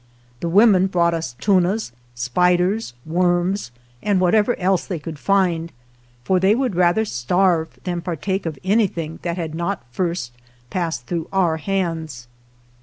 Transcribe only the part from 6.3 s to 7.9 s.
they would rather starve